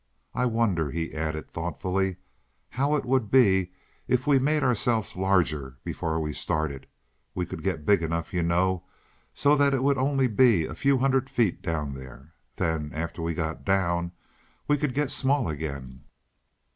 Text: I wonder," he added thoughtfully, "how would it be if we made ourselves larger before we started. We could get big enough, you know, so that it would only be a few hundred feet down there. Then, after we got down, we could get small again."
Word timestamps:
I 0.33 0.47
wonder," 0.47 0.89
he 0.89 1.13
added 1.13 1.47
thoughtfully, 1.51 2.15
"how 2.69 2.99
would 3.03 3.21
it 3.25 3.29
be 3.31 3.71
if 4.07 4.25
we 4.25 4.39
made 4.39 4.63
ourselves 4.63 5.15
larger 5.15 5.77
before 5.83 6.19
we 6.19 6.33
started. 6.33 6.87
We 7.35 7.45
could 7.45 7.61
get 7.61 7.85
big 7.85 8.01
enough, 8.01 8.33
you 8.33 8.41
know, 8.41 8.83
so 9.31 9.55
that 9.55 9.75
it 9.75 9.83
would 9.83 9.99
only 9.99 10.25
be 10.25 10.65
a 10.65 10.73
few 10.73 10.97
hundred 10.97 11.29
feet 11.29 11.61
down 11.61 11.93
there. 11.93 12.33
Then, 12.55 12.89
after 12.95 13.21
we 13.21 13.35
got 13.35 13.63
down, 13.63 14.11
we 14.67 14.75
could 14.75 14.95
get 14.95 15.11
small 15.11 15.47
again." 15.47 16.05